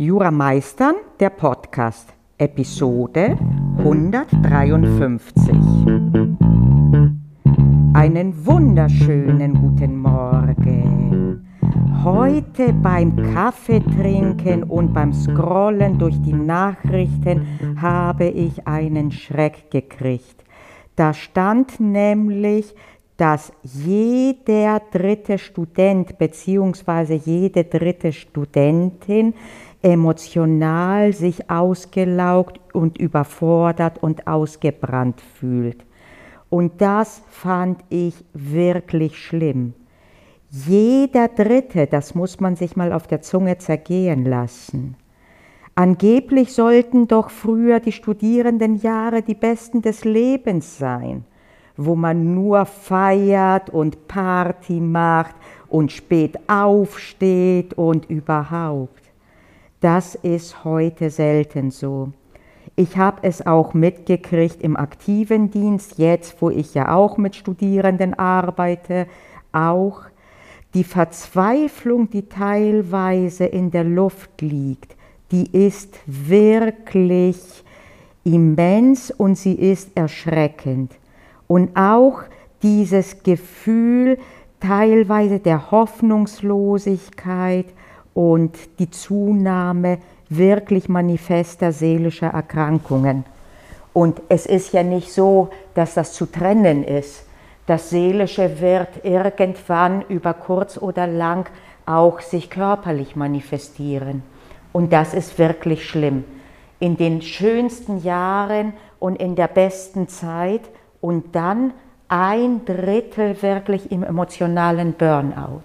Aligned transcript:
Jurameistern, 0.00 0.94
der 1.18 1.30
Podcast, 1.30 2.14
Episode 2.38 3.36
153. 3.78 5.56
Einen 7.94 8.46
wunderschönen 8.46 9.54
guten 9.54 9.98
Morgen. 9.98 11.48
Heute 12.04 12.74
beim 12.74 13.16
Kaffeetrinken 13.34 14.62
und 14.62 14.94
beim 14.94 15.12
Scrollen 15.12 15.98
durch 15.98 16.22
die 16.22 16.32
Nachrichten 16.32 17.76
habe 17.80 18.28
ich 18.28 18.68
einen 18.68 19.10
Schreck 19.10 19.68
gekriegt. 19.72 20.44
Da 20.94 21.12
stand 21.12 21.80
nämlich, 21.80 22.72
dass 23.18 23.52
jeder 23.64 24.80
dritte 24.92 25.38
Student 25.38 26.18
bzw. 26.18 27.16
jede 27.16 27.64
dritte 27.64 28.12
Studentin 28.12 29.34
emotional 29.82 31.12
sich 31.12 31.50
ausgelaugt 31.50 32.60
und 32.72 32.98
überfordert 32.98 34.02
und 34.02 34.26
ausgebrannt 34.26 35.20
fühlt. 35.20 35.84
Und 36.50 36.80
das 36.80 37.22
fand 37.28 37.80
ich 37.88 38.24
wirklich 38.32 39.18
schlimm. 39.18 39.74
Jeder 40.50 41.28
Dritte, 41.28 41.86
das 41.86 42.14
muss 42.14 42.40
man 42.40 42.56
sich 42.56 42.74
mal 42.74 42.92
auf 42.92 43.06
der 43.06 43.20
Zunge 43.20 43.58
zergehen 43.58 44.24
lassen. 44.24 44.96
Angeblich 45.74 46.54
sollten 46.54 47.06
doch 47.06 47.30
früher 47.30 47.78
die 47.80 47.92
Studierendenjahre 47.92 49.22
die 49.22 49.34
besten 49.34 49.82
des 49.82 50.04
Lebens 50.04 50.78
sein, 50.78 51.24
wo 51.76 51.94
man 51.94 52.34
nur 52.34 52.64
feiert 52.64 53.70
und 53.70 54.08
Party 54.08 54.80
macht 54.80 55.36
und 55.68 55.92
spät 55.92 56.36
aufsteht 56.48 57.74
und 57.74 58.10
überhaupt. 58.10 58.97
Das 59.80 60.16
ist 60.16 60.64
heute 60.64 61.08
selten 61.08 61.70
so. 61.70 62.12
Ich 62.74 62.96
habe 62.96 63.18
es 63.22 63.46
auch 63.46 63.74
mitgekriegt 63.74 64.60
im 64.60 64.76
aktiven 64.76 65.52
Dienst, 65.52 65.98
jetzt 65.98 66.42
wo 66.42 66.50
ich 66.50 66.74
ja 66.74 66.94
auch 66.94 67.16
mit 67.16 67.36
Studierenden 67.36 68.18
arbeite, 68.18 69.06
auch 69.52 70.02
die 70.74 70.82
Verzweiflung, 70.84 72.10
die 72.10 72.28
teilweise 72.28 73.46
in 73.46 73.70
der 73.70 73.84
Luft 73.84 74.42
liegt, 74.42 74.96
die 75.30 75.48
ist 75.56 75.98
wirklich 76.06 77.38
immens 78.24 79.12
und 79.12 79.38
sie 79.38 79.54
ist 79.54 79.96
erschreckend. 79.96 80.92
Und 81.46 81.76
auch 81.76 82.22
dieses 82.62 83.22
Gefühl 83.22 84.18
teilweise 84.60 85.38
der 85.38 85.70
Hoffnungslosigkeit 85.70 87.66
und 88.18 88.80
die 88.80 88.90
Zunahme 88.90 89.98
wirklich 90.28 90.88
manifester 90.88 91.70
seelischer 91.70 92.26
Erkrankungen. 92.26 93.24
Und 93.92 94.20
es 94.28 94.44
ist 94.44 94.72
ja 94.72 94.82
nicht 94.82 95.12
so, 95.12 95.50
dass 95.74 95.94
das 95.94 96.14
zu 96.14 96.26
trennen 96.26 96.82
ist. 96.82 97.26
Das 97.66 97.90
Seelische 97.90 98.60
wird 98.60 99.04
irgendwann 99.04 100.02
über 100.08 100.34
kurz 100.34 100.78
oder 100.78 101.06
lang 101.06 101.48
auch 101.86 102.18
sich 102.18 102.50
körperlich 102.50 103.14
manifestieren. 103.14 104.24
Und 104.72 104.92
das 104.92 105.14
ist 105.14 105.38
wirklich 105.38 105.88
schlimm. 105.88 106.24
In 106.80 106.96
den 106.96 107.22
schönsten 107.22 108.02
Jahren 108.02 108.72
und 108.98 109.22
in 109.22 109.36
der 109.36 109.46
besten 109.46 110.08
Zeit 110.08 110.62
und 111.00 111.36
dann 111.36 111.72
ein 112.08 112.64
Drittel 112.64 113.40
wirklich 113.42 113.92
im 113.92 114.02
emotionalen 114.02 114.94
Burnout. 114.94 115.62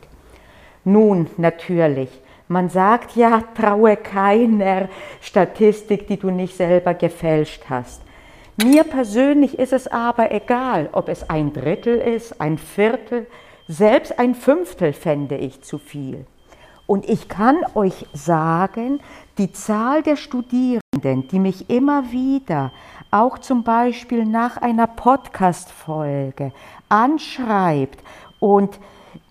Nun, 0.85 1.27
natürlich, 1.37 2.09
man 2.53 2.69
sagt 2.69 3.17
ja, 3.17 3.43
traue 3.55 3.97
keiner 3.97 4.87
Statistik, 5.19 6.07
die 6.07 6.17
du 6.17 6.31
nicht 6.31 6.55
selber 6.55 6.93
gefälscht 6.93 7.63
hast. 7.69 8.01
Mir 8.63 8.83
persönlich 8.83 9.57
ist 9.57 9.73
es 9.73 9.87
aber 9.87 10.31
egal, 10.31 10.87
ob 10.91 11.09
es 11.09 11.29
ein 11.29 11.51
Drittel 11.51 11.97
ist, 11.97 12.39
ein 12.39 12.57
Viertel, 12.57 13.25
selbst 13.67 14.19
ein 14.19 14.35
Fünftel 14.35 14.93
fände 14.93 15.35
ich 15.35 15.63
zu 15.63 15.79
viel. 15.79 16.25
Und 16.85 17.09
ich 17.09 17.29
kann 17.29 17.57
euch 17.73 18.05
sagen, 18.13 18.99
die 19.37 19.51
Zahl 19.51 20.03
der 20.03 20.17
Studierenden, 20.17 21.27
die 21.31 21.39
mich 21.39 21.69
immer 21.69 22.11
wieder, 22.11 22.71
auch 23.09 23.39
zum 23.39 23.63
Beispiel 23.63 24.25
nach 24.25 24.57
einer 24.57 24.87
Podcast-Folge, 24.87 26.51
anschreibt 26.89 27.99
und 28.39 28.79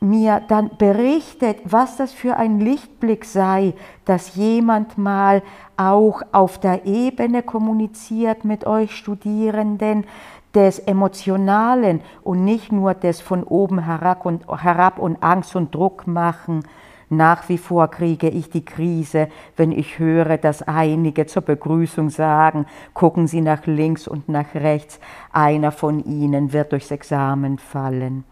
mir 0.01 0.43
dann 0.49 0.71
berichtet, 0.79 1.59
was 1.65 1.97
das 1.97 2.13
für 2.13 2.37
ein 2.37 2.61
Lichtblick 2.61 3.25
sei, 3.25 3.75
dass 4.05 4.35
jemand 4.35 4.99
mal 4.99 5.43
auch 5.77 6.23
auf 6.33 6.59
der 6.59 6.87
Ebene 6.87 7.43
kommuniziert 7.43 8.45
mit 8.45 8.67
euch 8.67 8.97
Studierenden, 8.97 10.05
des 10.55 10.79
Emotionalen 10.79 12.01
und 12.23 12.45
nicht 12.45 12.73
nur 12.73 12.95
des 12.95 13.21
von 13.21 13.43
oben 13.43 13.85
herab 13.85 14.27
und, 14.27 14.47
herab 14.49 14.99
und 14.99 15.23
Angst 15.23 15.57
und 15.57 15.75
Druck 15.75 16.07
machen. 16.07 16.63
Nach 17.09 17.49
wie 17.49 17.59
vor 17.59 17.89
kriege 17.89 18.29
ich 18.29 18.49
die 18.49 18.65
Krise, 18.65 19.29
wenn 19.57 19.71
ich 19.71 19.99
höre, 19.99 20.39
dass 20.39 20.63
einige 20.63 21.27
zur 21.27 21.43
Begrüßung 21.43 22.09
sagen, 22.09 22.67
gucken 22.95 23.27
Sie 23.27 23.43
nach 23.43 23.67
links 23.67 24.09
und 24.09 24.29
nach 24.29 24.55
rechts, 24.55 24.99
einer 25.31 25.73
von 25.73 26.03
Ihnen 26.05 26.53
wird 26.53 26.73
durchs 26.73 26.91
Examen 26.91 27.59
fallen. 27.59 28.25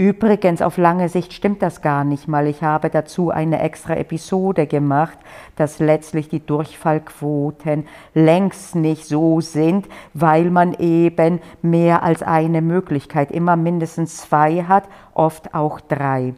Übrigens, 0.00 0.62
auf 0.62 0.78
lange 0.78 1.10
Sicht 1.10 1.34
stimmt 1.34 1.60
das 1.60 1.82
gar 1.82 2.04
nicht 2.04 2.26
mal. 2.26 2.46
Ich 2.46 2.62
habe 2.62 2.88
dazu 2.88 3.28
eine 3.28 3.60
extra 3.60 3.96
Episode 3.96 4.66
gemacht, 4.66 5.18
dass 5.56 5.78
letztlich 5.78 6.30
die 6.30 6.40
Durchfallquoten 6.40 7.86
längst 8.14 8.76
nicht 8.76 9.04
so 9.04 9.42
sind, 9.42 9.86
weil 10.14 10.50
man 10.50 10.72
eben 10.72 11.40
mehr 11.60 12.02
als 12.02 12.22
eine 12.22 12.62
Möglichkeit, 12.62 13.30
immer 13.30 13.56
mindestens 13.56 14.16
zwei 14.16 14.62
hat, 14.62 14.84
oft 15.12 15.54
auch 15.54 15.82
drei. 15.82 16.32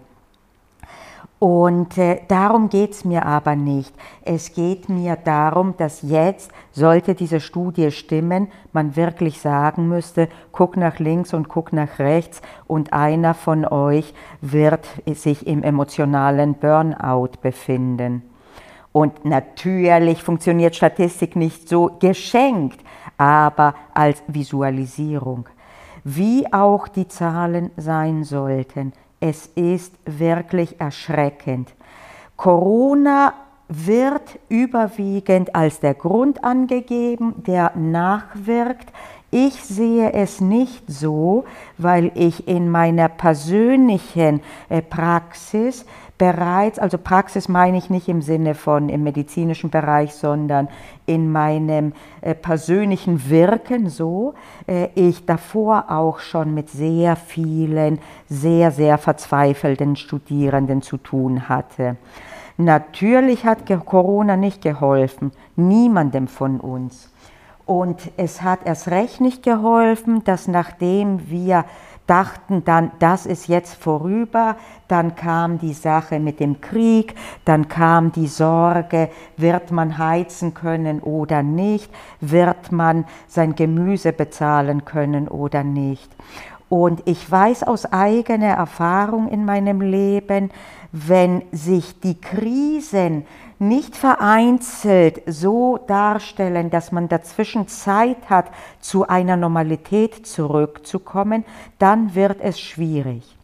Und 1.42 1.98
äh, 1.98 2.20
darum 2.28 2.70
es 2.72 3.04
mir 3.04 3.26
aber 3.26 3.56
nicht. 3.56 3.92
Es 4.24 4.52
geht 4.52 4.88
mir 4.88 5.16
darum, 5.16 5.74
dass 5.76 6.02
jetzt, 6.02 6.52
sollte 6.70 7.16
diese 7.16 7.40
Studie 7.40 7.90
stimmen, 7.90 8.46
man 8.72 8.94
wirklich 8.94 9.40
sagen 9.40 9.88
müsste, 9.88 10.28
guck 10.52 10.76
nach 10.76 11.00
links 11.00 11.34
und 11.34 11.48
guck 11.48 11.72
nach 11.72 11.98
rechts 11.98 12.42
und 12.68 12.92
einer 12.92 13.34
von 13.34 13.64
euch 13.64 14.14
wird 14.40 14.86
sich 15.04 15.44
im 15.48 15.64
emotionalen 15.64 16.54
Burnout 16.54 17.30
befinden. 17.42 18.22
Und 18.92 19.24
natürlich 19.24 20.22
funktioniert 20.22 20.76
Statistik 20.76 21.34
nicht 21.34 21.68
so 21.68 21.90
geschenkt, 21.98 22.78
aber 23.18 23.74
als 23.94 24.22
Visualisierung. 24.28 25.48
Wie 26.04 26.52
auch 26.52 26.86
die 26.86 27.08
Zahlen 27.08 27.72
sein 27.76 28.22
sollten 28.22 28.92
es 29.22 29.46
ist 29.54 29.94
wirklich 30.04 30.80
erschreckend. 30.80 31.72
Corona 32.36 33.34
wird 33.68 34.38
überwiegend 34.48 35.54
als 35.54 35.78
der 35.80 35.94
Grund 35.94 36.42
angegeben, 36.42 37.34
der 37.46 37.72
nachwirkt. 37.76 38.92
Ich 39.30 39.62
sehe 39.62 40.12
es 40.12 40.40
nicht 40.40 40.82
so, 40.88 41.44
weil 41.78 42.10
ich 42.14 42.48
in 42.48 42.68
meiner 42.68 43.08
persönlichen 43.08 44.42
äh, 44.68 44.82
Praxis 44.82 45.86
bereits, 46.22 46.78
also 46.78 46.98
Praxis 46.98 47.48
meine 47.48 47.76
ich 47.76 47.90
nicht 47.90 48.06
im 48.06 48.22
Sinne 48.22 48.54
von 48.54 48.88
im 48.88 49.02
medizinischen 49.02 49.70
Bereich, 49.70 50.14
sondern 50.14 50.68
in 51.04 51.32
meinem 51.32 51.94
äh, 52.20 52.36
persönlichen 52.36 53.28
Wirken 53.28 53.88
so, 53.88 54.34
äh, 54.68 54.90
ich 54.94 55.26
davor 55.26 55.86
auch 55.88 56.20
schon 56.20 56.54
mit 56.54 56.70
sehr 56.70 57.16
vielen, 57.16 57.98
sehr, 58.28 58.70
sehr 58.70 58.98
verzweifelten 58.98 59.96
Studierenden 59.96 60.80
zu 60.80 60.96
tun 60.96 61.48
hatte. 61.48 61.96
Natürlich 62.56 63.44
hat 63.44 63.66
Corona 63.84 64.36
nicht 64.36 64.62
geholfen, 64.62 65.32
niemandem 65.56 66.28
von 66.28 66.60
uns. 66.60 67.10
Und 67.64 68.10
es 68.16 68.42
hat 68.42 68.60
erst 68.64 68.88
recht 68.88 69.20
nicht 69.20 69.42
geholfen, 69.42 70.24
dass 70.24 70.48
nachdem 70.48 71.30
wir 71.30 71.64
dachten 72.06 72.64
dann, 72.64 72.90
das 72.98 73.26
ist 73.26 73.46
jetzt 73.46 73.74
vorüber, 73.74 74.56
dann 74.88 75.14
kam 75.14 75.58
die 75.58 75.72
Sache 75.72 76.18
mit 76.18 76.40
dem 76.40 76.60
Krieg, 76.60 77.14
dann 77.44 77.68
kam 77.68 78.12
die 78.12 78.26
Sorge, 78.26 79.08
wird 79.36 79.70
man 79.70 79.98
heizen 79.98 80.52
können 80.52 81.00
oder 81.00 81.42
nicht, 81.42 81.90
wird 82.20 82.72
man 82.72 83.04
sein 83.28 83.54
Gemüse 83.54 84.12
bezahlen 84.12 84.84
können 84.84 85.28
oder 85.28 85.62
nicht. 85.62 86.10
Und 86.68 87.02
ich 87.06 87.30
weiß 87.30 87.64
aus 87.64 87.92
eigener 87.92 88.54
Erfahrung 88.54 89.28
in 89.28 89.44
meinem 89.44 89.80
Leben, 89.80 90.50
wenn 90.90 91.42
sich 91.52 92.00
die 92.00 92.20
Krisen 92.20 93.26
nicht 93.62 93.96
vereinzelt 93.96 95.22
so 95.26 95.78
darstellen, 95.78 96.68
dass 96.68 96.92
man 96.92 97.08
dazwischen 97.08 97.68
Zeit 97.68 98.28
hat, 98.28 98.46
zu 98.80 99.08
einer 99.08 99.36
Normalität 99.36 100.26
zurückzukommen, 100.26 101.44
dann 101.78 102.14
wird 102.14 102.40
es 102.40 102.60
schwierig. 102.60 103.36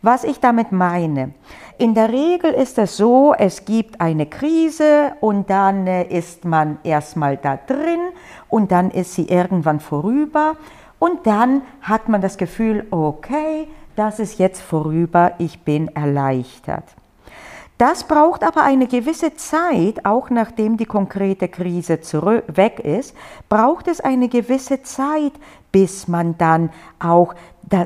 Was 0.00 0.24
ich 0.24 0.40
damit 0.40 0.72
meine, 0.72 1.34
in 1.76 1.94
der 1.94 2.10
Regel 2.10 2.52
ist 2.52 2.78
es 2.78 2.96
so, 2.96 3.34
es 3.36 3.64
gibt 3.64 4.00
eine 4.00 4.26
Krise 4.26 5.12
und 5.20 5.50
dann 5.50 5.86
äh, 5.86 6.04
ist 6.04 6.44
man 6.44 6.78
erstmal 6.82 7.36
da 7.36 7.56
drin 7.56 8.00
und 8.48 8.72
dann 8.72 8.90
ist 8.90 9.14
sie 9.14 9.28
irgendwann 9.28 9.80
vorüber 9.80 10.56
und 10.98 11.26
dann 11.26 11.62
hat 11.82 12.08
man 12.08 12.20
das 12.20 12.36
Gefühl, 12.36 12.86
okay, 12.90 13.68
das 13.96 14.18
ist 14.18 14.38
jetzt 14.38 14.60
vorüber, 14.60 15.32
ich 15.38 15.60
bin 15.60 15.88
erleichtert. 15.88 16.84
Das 17.78 18.02
braucht 18.02 18.42
aber 18.42 18.64
eine 18.64 18.88
gewisse 18.88 19.36
Zeit, 19.36 20.04
auch 20.04 20.30
nachdem 20.30 20.76
die 20.76 20.84
konkrete 20.84 21.46
Krise 21.46 22.00
zurück, 22.00 22.42
weg 22.48 22.80
ist, 22.80 23.14
braucht 23.48 23.86
es 23.86 24.00
eine 24.00 24.28
gewisse 24.28 24.82
Zeit, 24.82 25.32
bis 25.70 26.08
man 26.08 26.36
dann 26.38 26.70
auch 26.98 27.34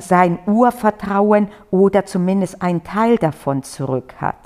sein 0.00 0.38
Urvertrauen 0.46 1.48
oder 1.70 2.06
zumindest 2.06 2.62
ein 2.62 2.82
Teil 2.82 3.16
davon 3.16 3.62
zurück 3.64 4.14
hat. 4.18 4.36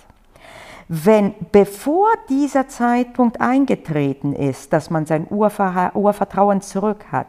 Wenn 0.88 1.34
bevor 1.52 2.08
dieser 2.28 2.66
Zeitpunkt 2.68 3.40
eingetreten 3.40 4.32
ist, 4.32 4.72
dass 4.72 4.90
man 4.90 5.06
sein 5.06 5.28
Urvertrauen 5.30 6.60
zurück 6.60 7.06
hat, 7.12 7.26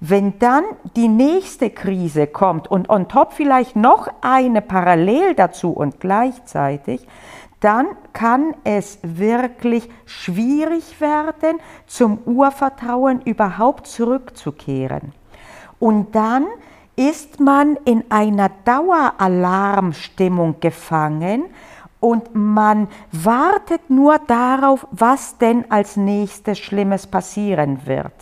wenn 0.00 0.38
dann 0.38 0.64
die 0.96 1.08
nächste 1.08 1.70
Krise 1.70 2.26
kommt 2.26 2.70
und 2.70 2.90
on 2.90 3.08
top 3.08 3.32
vielleicht 3.32 3.76
noch 3.76 4.08
eine 4.20 4.60
parallel 4.60 5.34
dazu 5.34 5.70
und 5.70 6.00
gleichzeitig, 6.00 7.06
dann 7.64 7.86
kann 8.12 8.54
es 8.64 8.98
wirklich 9.02 9.88
schwierig 10.04 11.00
werden, 11.00 11.58
zum 11.86 12.18
Urvertrauen 12.26 13.22
überhaupt 13.22 13.86
zurückzukehren. 13.86 15.12
Und 15.78 16.14
dann 16.14 16.46
ist 16.94 17.40
man 17.40 17.76
in 17.84 18.04
einer 18.10 18.50
Daueralarmstimmung 18.64 20.56
gefangen 20.60 21.44
und 22.00 22.34
man 22.34 22.88
wartet 23.12 23.88
nur 23.88 24.18
darauf, 24.18 24.86
was 24.90 25.38
denn 25.38 25.64
als 25.70 25.96
nächstes 25.96 26.58
Schlimmes 26.58 27.06
passieren 27.06 27.86
wird. 27.86 28.12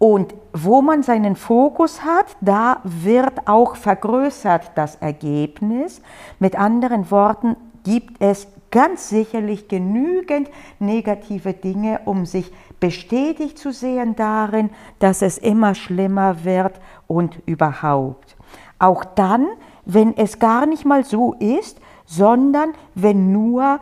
Und 0.00 0.34
wo 0.52 0.82
man 0.82 1.04
seinen 1.04 1.36
Fokus 1.36 2.02
hat, 2.02 2.26
da 2.40 2.80
wird 2.82 3.46
auch 3.46 3.76
vergrößert 3.76 4.72
das 4.74 4.96
Ergebnis. 4.96 6.02
Mit 6.40 6.56
anderen 6.58 7.08
Worten, 7.12 7.56
gibt 7.84 8.20
es 8.20 8.46
ganz 8.70 9.08
sicherlich 9.08 9.68
genügend 9.68 10.48
negative 10.78 11.52
Dinge, 11.52 12.00
um 12.04 12.26
sich 12.26 12.50
bestätigt 12.80 13.58
zu 13.58 13.72
sehen 13.72 14.16
darin, 14.16 14.70
dass 14.98 15.22
es 15.22 15.38
immer 15.38 15.74
schlimmer 15.74 16.44
wird 16.44 16.80
und 17.06 17.38
überhaupt. 17.46 18.36
Auch 18.78 19.04
dann, 19.04 19.46
wenn 19.84 20.16
es 20.16 20.38
gar 20.38 20.66
nicht 20.66 20.84
mal 20.84 21.04
so 21.04 21.34
ist, 21.34 21.78
sondern 22.06 22.72
wenn 22.94 23.30
nur 23.30 23.78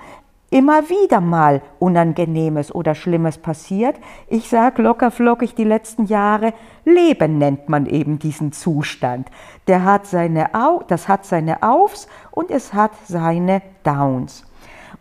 immer 0.50 0.88
wieder 0.90 1.20
mal 1.20 1.62
Unangenehmes 1.78 2.74
oder 2.74 2.94
Schlimmes 2.94 3.38
passiert. 3.38 3.96
Ich 4.28 4.48
sage 4.48 4.82
lockerflockig 4.82 5.54
die 5.54 5.64
letzten 5.64 6.06
Jahre, 6.06 6.52
Leben 6.84 7.38
nennt 7.38 7.68
man 7.68 7.86
eben 7.86 8.18
diesen 8.18 8.52
Zustand. 8.52 9.28
Der 9.68 9.84
hat 9.84 10.06
seine 10.06 10.54
Au 10.54 10.82
das 10.86 11.08
hat 11.08 11.24
seine 11.24 11.62
Aufs 11.62 12.08
und 12.32 12.50
es 12.50 12.74
hat 12.74 12.92
seine 13.06 13.62
Downs. 13.84 14.44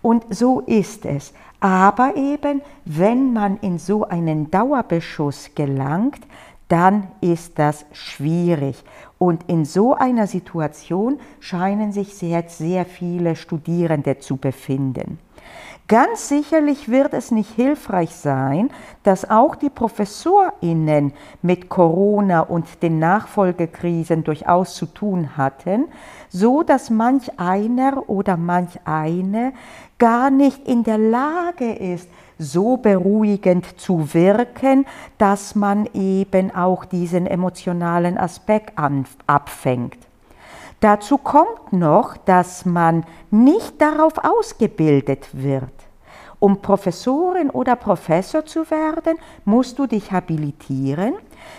Und 0.01 0.23
so 0.29 0.61
ist 0.61 1.05
es. 1.05 1.33
Aber 1.59 2.15
eben, 2.15 2.61
wenn 2.85 3.33
man 3.33 3.57
in 3.57 3.79
so 3.79 4.07
einen 4.07 4.49
Dauerbeschuss 4.49 5.51
gelangt, 5.55 6.21
dann 6.69 7.07
ist 7.19 7.59
das 7.59 7.85
schwierig. 7.91 8.81
Und 9.17 9.49
in 9.49 9.65
so 9.65 9.95
einer 9.95 10.27
Situation 10.27 11.19
scheinen 11.39 11.91
sich 11.91 12.21
jetzt 12.21 12.59
sehr 12.59 12.85
viele 12.85 13.35
Studierende 13.35 14.19
zu 14.19 14.37
befinden. 14.37 15.19
Ganz 15.89 16.29
sicherlich 16.29 16.89
wird 16.89 17.15
es 17.15 17.31
nicht 17.31 17.49
hilfreich 17.55 18.15
sein, 18.15 18.69
dass 19.01 19.27
auch 19.27 19.55
die 19.55 19.71
Professorinnen 19.71 21.13
mit 21.41 21.67
Corona 21.67 22.41
und 22.41 22.83
den 22.83 22.99
Nachfolgekrisen 22.99 24.23
durchaus 24.23 24.75
zu 24.75 24.85
tun 24.85 25.35
hatten, 25.35 25.85
so 26.29 26.61
dass 26.61 26.91
manch 26.91 27.39
einer 27.39 28.07
oder 28.07 28.37
manch 28.37 28.79
eine 28.85 29.53
gar 29.97 30.29
nicht 30.29 30.67
in 30.67 30.83
der 30.83 30.99
Lage 30.99 31.73
ist, 31.73 32.07
so 32.37 32.77
beruhigend 32.77 33.79
zu 33.79 34.13
wirken, 34.13 34.85
dass 35.17 35.55
man 35.55 35.89
eben 35.95 36.53
auch 36.53 36.85
diesen 36.85 37.25
emotionalen 37.25 38.19
Aspekt 38.19 38.77
abfängt. 39.25 40.08
Dazu 40.79 41.17
kommt 41.17 41.73
noch, 41.73 42.15
dass 42.15 42.65
man 42.65 43.03
nicht 43.31 43.81
darauf 43.81 44.13
ausgebildet 44.17 45.27
wird. 45.33 45.73
Um 46.41 46.61
Professorin 46.61 47.49
oder 47.49 47.75
Professor 47.75 48.45
zu 48.45 48.71
werden, 48.71 49.17
musst 49.43 49.77
du 49.77 49.87
dich 49.87 50.13
habilitieren. 50.13 51.15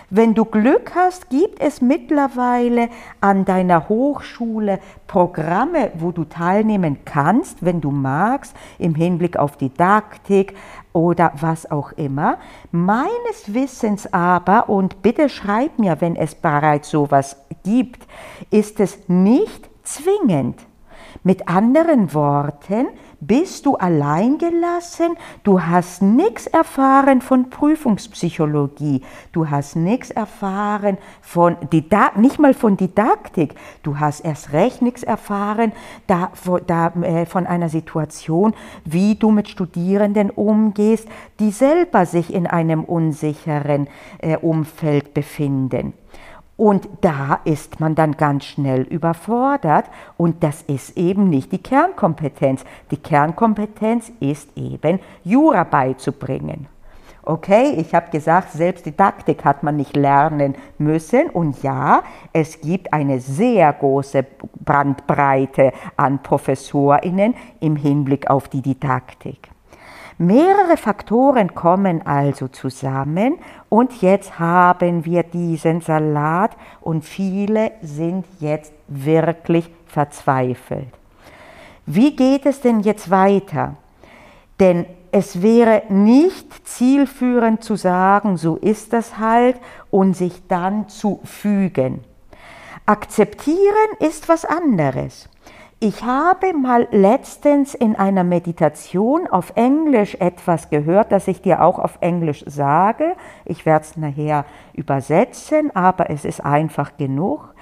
Wenn 0.08 0.32
du 0.32 0.46
Glück 0.46 0.92
hast, 0.94 1.28
gibt 1.28 1.60
es 1.60 1.82
mittlerweile 1.82 2.88
an 3.20 3.44
deiner 3.44 3.90
Hochschule 3.90 4.80
Programme, 5.06 5.92
wo 5.98 6.12
du 6.12 6.24
teilnehmen 6.24 7.00
kannst, 7.04 7.62
wenn 7.62 7.82
du 7.82 7.90
magst, 7.90 8.56
im 8.78 8.94
Hinblick 8.94 9.36
auf 9.36 9.58
Didaktik 9.58 10.56
oder 10.92 11.32
was 11.40 11.70
auch 11.70 11.92
immer. 11.92 12.38
Meines 12.72 13.54
Wissens 13.54 14.12
aber, 14.12 14.68
und 14.68 15.02
bitte 15.02 15.28
schreib 15.28 15.78
mir, 15.78 16.00
wenn 16.00 16.16
es 16.16 16.34
bereits 16.34 16.90
sowas 16.90 17.36
gibt, 17.64 18.06
ist 18.50 18.80
es 18.80 19.08
nicht 19.08 19.68
zwingend. 19.82 20.58
Mit 21.22 21.48
anderen 21.48 22.14
Worten, 22.14 22.88
bist 23.20 23.66
du 23.66 23.76
allein 23.76 24.38
gelassen, 24.38 25.16
du 25.44 25.62
hast 25.62 26.00
nichts 26.00 26.46
erfahren 26.46 27.20
von 27.20 27.50
Prüfungspsychologie, 27.50 29.02
du 29.32 29.50
hast 29.50 29.76
nichts 29.76 30.10
erfahren 30.10 30.96
von 31.20 31.56
Didakt, 31.70 32.16
nicht 32.16 32.38
mal 32.38 32.54
von 32.54 32.78
Didaktik, 32.78 33.54
du 33.82 33.98
hast 33.98 34.20
erst 34.20 34.52
recht 34.52 34.80
nichts 34.80 35.02
erfahren 35.02 35.72
da, 36.06 36.32
da, 36.66 36.88
äh, 37.02 37.26
von 37.26 37.46
einer 37.46 37.68
Situation, 37.68 38.54
wie 38.84 39.16
du 39.16 39.30
mit 39.30 39.48
Studierenden 39.48 40.30
umgehst, 40.30 41.06
die 41.40 41.50
selber 41.50 42.06
sich 42.06 42.32
in 42.32 42.46
einem 42.46 42.84
unsicheren 42.84 43.88
äh, 44.18 44.38
Umfeld 44.38 45.12
befinden. 45.12 45.92
Und 46.60 46.90
da 47.00 47.40
ist 47.44 47.80
man 47.80 47.94
dann 47.94 48.18
ganz 48.18 48.44
schnell 48.44 48.82
überfordert 48.82 49.86
und 50.18 50.44
das 50.44 50.60
ist 50.60 50.94
eben 50.98 51.30
nicht 51.30 51.52
die 51.52 51.62
Kernkompetenz. 51.62 52.66
Die 52.90 52.98
Kernkompetenz 52.98 54.12
ist 54.20 54.54
eben 54.58 55.00
Jura 55.24 55.64
beizubringen. 55.64 56.66
Okay, 57.22 57.76
ich 57.78 57.94
habe 57.94 58.10
gesagt, 58.10 58.52
selbst 58.52 58.84
Didaktik 58.84 59.42
hat 59.42 59.62
man 59.62 59.76
nicht 59.76 59.96
lernen 59.96 60.54
müssen. 60.76 61.30
Und 61.30 61.62
ja, 61.62 62.02
es 62.34 62.60
gibt 62.60 62.92
eine 62.92 63.20
sehr 63.20 63.72
große 63.72 64.26
Bandbreite 64.62 65.72
an 65.96 66.22
Professorinnen 66.22 67.36
im 67.60 67.76
Hinblick 67.76 68.28
auf 68.28 68.48
die 68.48 68.60
Didaktik. 68.60 69.48
Mehrere 70.22 70.76
Faktoren 70.76 71.54
kommen 71.54 72.06
also 72.06 72.48
zusammen 72.48 73.38
und 73.70 74.02
jetzt 74.02 74.38
haben 74.38 75.06
wir 75.06 75.22
diesen 75.22 75.80
Salat 75.80 76.50
und 76.82 77.06
viele 77.06 77.72
sind 77.80 78.26
jetzt 78.38 78.70
wirklich 78.86 79.70
verzweifelt. 79.86 80.88
Wie 81.86 82.14
geht 82.14 82.44
es 82.44 82.60
denn 82.60 82.80
jetzt 82.80 83.10
weiter? 83.10 83.76
Denn 84.60 84.84
es 85.10 85.40
wäre 85.40 85.84
nicht 85.88 86.68
zielführend 86.68 87.64
zu 87.64 87.76
sagen, 87.76 88.36
so 88.36 88.56
ist 88.56 88.92
das 88.92 89.16
halt 89.16 89.56
und 89.90 90.14
sich 90.14 90.46
dann 90.48 90.90
zu 90.90 91.20
fügen. 91.24 92.04
Akzeptieren 92.84 93.96
ist 94.00 94.28
was 94.28 94.44
anderes. 94.44 95.30
Ich 95.82 96.04
habe 96.04 96.52
mal 96.52 96.88
letztens 96.90 97.74
in 97.74 97.96
einer 97.96 98.22
Meditation 98.22 99.26
auf 99.26 99.54
Englisch 99.54 100.14
etwas 100.16 100.68
gehört, 100.68 101.10
das 101.10 101.26
ich 101.26 101.40
dir 101.40 101.62
auch 101.62 101.78
auf 101.78 101.96
Englisch 102.02 102.44
sage. 102.46 103.16
Ich 103.46 103.64
werde 103.64 103.86
es 103.86 103.96
nachher 103.96 104.44
übersetzen, 104.74 105.74
aber 105.74 106.10
es 106.10 106.26
ist 106.26 106.44
einfach 106.44 106.98
genug, 106.98 107.54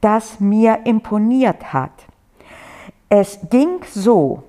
das 0.00 0.40
mir 0.40 0.80
imponiert 0.82 1.72
hat. 1.72 1.92
Es 3.08 3.38
ging 3.50 3.84
so, 3.88 4.42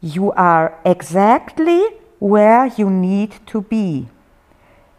You 0.00 0.30
are 0.30 0.70
exactly 0.84 1.80
where 2.20 2.70
you 2.76 2.88
need 2.88 3.44
to 3.46 3.60
be. 3.60 4.06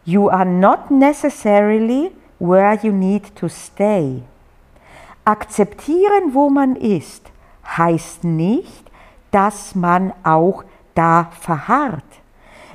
You 0.03 0.29
are 0.29 0.43
not 0.43 0.91
necessarily 0.91 2.11
where 2.39 2.77
you 2.83 2.91
need 2.91 3.33
to 3.37 3.47
stay. 3.47 4.21
Akzeptieren, 5.23 6.33
wo 6.33 6.49
man 6.49 6.75
ist 6.75 7.32
heißt 7.65 8.23
nicht, 8.23 8.91
dass 9.31 9.75
man 9.75 10.13
auch 10.23 10.63
da 10.95 11.29
verharrt. 11.39 12.03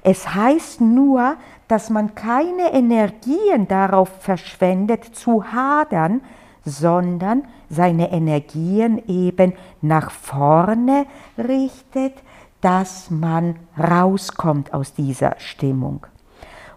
Es 0.02 0.34
heißt 0.34 0.80
nur, 0.80 1.36
dass 1.68 1.90
man 1.90 2.14
keine 2.14 2.72
Energien 2.72 3.68
darauf 3.68 4.08
verschwendet 4.20 5.04
zu 5.04 5.52
hadern, 5.52 6.22
sondern 6.64 7.44
seine 7.68 8.10
Energien 8.10 9.02
eben 9.06 9.52
nach 9.82 10.10
vorne 10.10 11.06
richtet, 11.36 12.14
dass 12.60 13.10
man 13.10 13.56
rauskommt 13.78 14.72
aus 14.72 14.94
dieser 14.94 15.34
Stimmung. 15.38 16.06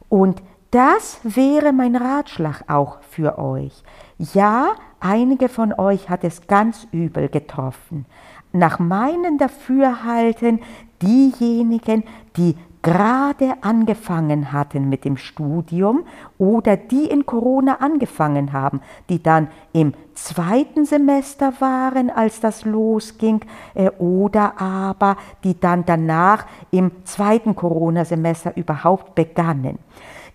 Und 0.09 0.41
das 0.71 1.19
wäre 1.23 1.73
mein 1.73 1.95
Ratschlag 1.95 2.63
auch 2.67 2.99
für 3.09 3.37
euch. 3.37 3.83
Ja, 4.17 4.73
einige 5.01 5.49
von 5.49 5.73
euch 5.73 6.09
hat 6.09 6.23
es 6.23 6.47
ganz 6.47 6.87
übel 6.91 7.27
getroffen. 7.29 8.05
Nach 8.53 8.79
meinem 8.79 9.37
Dafürhalten 9.37 10.59
diejenigen, 11.01 12.03
die 12.37 12.55
gerade 12.81 13.53
angefangen 13.61 14.51
hatten 14.51 14.89
mit 14.89 15.05
dem 15.05 15.17
Studium 15.17 16.03
oder 16.37 16.77
die 16.77 17.05
in 17.05 17.25
Corona 17.25 17.75
angefangen 17.75 18.53
haben, 18.53 18.81
die 19.09 19.21
dann 19.21 19.49
im 19.71 19.93
zweiten 20.15 20.85
Semester 20.85 21.53
waren, 21.59 22.09
als 22.09 22.39
das 22.39 22.65
losging, 22.65 23.41
äh, 23.75 23.89
oder 23.99 24.59
aber 24.59 25.17
die 25.43 25.59
dann 25.59 25.85
danach 25.85 26.45
im 26.71 26.91
zweiten 27.05 27.55
Corona-Semester 27.55 28.57
überhaupt 28.57 29.15
begannen. 29.15 29.77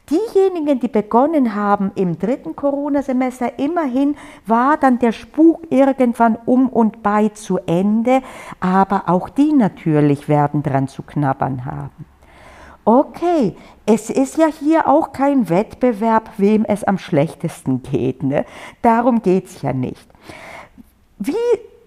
Diejenigen, 0.09 0.79
die 0.79 0.89
begonnen 0.89 1.57
haben 1.57 1.91
im 1.97 2.17
dritten 2.17 2.55
Corona-Semester, 2.55 3.59
immerhin 3.59 4.17
war 4.47 4.77
dann 4.77 5.01
der 5.01 5.11
Spuk 5.11 5.63
irgendwann 5.71 6.39
um 6.47 6.69
und 6.69 7.03
bei 7.03 7.31
zu 7.31 7.59
Ende, 7.67 8.23
aber 8.61 9.05
auch 9.09 9.29
die 9.29 9.53
natürlich 9.53 10.29
werden 10.29 10.63
dran 10.63 10.87
zu 10.87 11.03
knabbern 11.03 11.65
haben. 11.65 12.07
Okay, 12.85 13.57
es 13.85 14.11
ist 14.11 14.37
ja 14.39 14.47
hier 14.47 14.87
auch 14.87 15.13
kein 15.13 15.49
Wettbewerb, 15.49 16.31
wem 16.37 16.65
es 16.65 16.85
am 16.85 16.99
schlechtesten 16.99 17.83
geht. 17.83 18.23
Ne? 18.23 18.45
Darum 18.83 19.23
geht 19.23 19.47
es 19.47 19.63
ja 19.63 19.73
nicht. 19.73 20.09
Wie 21.19 21.35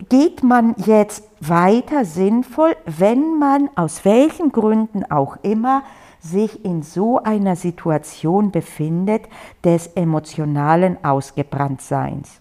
geht 0.09 0.43
man 0.43 0.75
jetzt 0.77 1.23
weiter 1.39 2.03
sinnvoll, 2.03 2.75
wenn 2.85 3.39
man 3.39 3.69
aus 3.75 4.03
welchen 4.03 4.51
Gründen 4.51 5.09
auch 5.09 5.37
immer 5.41 5.83
sich 6.19 6.63
in 6.65 6.83
so 6.83 7.21
einer 7.23 7.55
Situation 7.55 8.51
befindet 8.51 9.23
des 9.63 9.87
emotionalen 9.87 11.03
Ausgebranntseins? 11.03 12.39